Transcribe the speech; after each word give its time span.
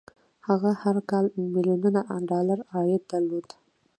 هغه 0.47 0.71
هر 0.81 0.97
کال 1.09 1.25
ميليونونه 1.53 2.01
ډالر 2.29 2.59
عايد 2.73 3.01
درلود. 3.11 3.47